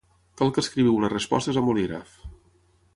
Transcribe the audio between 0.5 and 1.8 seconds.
que escriviu les respostes amb